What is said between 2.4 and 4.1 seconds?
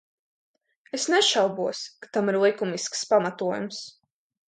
likumisks pamatojums.